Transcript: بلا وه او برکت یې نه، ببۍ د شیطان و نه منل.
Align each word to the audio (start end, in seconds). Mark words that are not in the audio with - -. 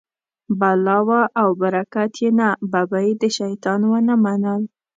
بلا 0.59 0.97
وه 1.07 1.21
او 1.41 1.49
برکت 1.61 2.11
یې 2.21 2.29
نه، 2.39 2.49
ببۍ 2.71 3.09
د 3.21 3.23
شیطان 3.37 3.81
و 3.85 3.91
نه 4.07 4.15
منل. 4.23 4.61